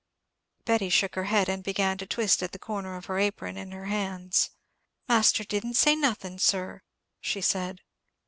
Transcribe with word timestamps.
Betty 0.65 0.89
shook 0.89 1.13
her 1.13 1.25
head, 1.25 1.47
and 1.47 1.63
began 1.63 1.95
to 1.99 2.07
twist 2.07 2.39
the 2.39 2.57
corner 2.57 2.97
of 2.97 3.05
her 3.05 3.19
apron 3.19 3.55
in 3.55 3.71
her 3.71 3.85
hands. 3.85 4.49
"Master 5.07 5.43
didn't 5.43 5.75
say 5.75 5.95
nothing, 5.95 6.39
sir," 6.39 6.81
she 7.19 7.39
said. 7.39 7.81